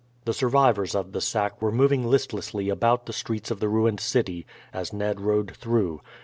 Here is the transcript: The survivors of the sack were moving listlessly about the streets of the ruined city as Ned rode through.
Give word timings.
The 0.25 0.33
survivors 0.33 0.95
of 0.95 1.11
the 1.11 1.21
sack 1.21 1.61
were 1.61 1.71
moving 1.71 2.07
listlessly 2.09 2.69
about 2.69 3.05
the 3.05 3.13
streets 3.13 3.51
of 3.51 3.59
the 3.59 3.69
ruined 3.69 3.99
city 3.99 4.47
as 4.73 4.91
Ned 4.91 5.21
rode 5.21 5.55
through. 5.55 6.01